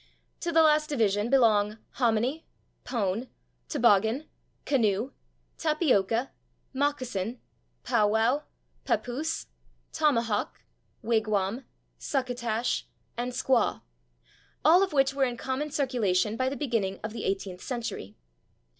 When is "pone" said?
2.85-3.27